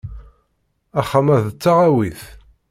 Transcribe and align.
Axxam-a 0.99 1.37
d 1.45 1.47
tawaɣit. 1.61 2.21